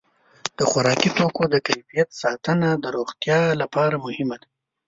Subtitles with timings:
[0.57, 4.47] د خوراکي توکو د کیفیت ساتنه د روغتیا لپاره مهمه ده.